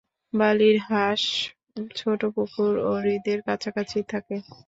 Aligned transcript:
বালির 0.33 0.77
হাঁস 0.87 1.23
ছোট 1.95 2.21
পুকুর 2.35 2.73
বা 2.77 2.91
হ্রদের 2.95 3.39
কাছাকাছি 3.47 3.99
থাকে। 4.11 4.35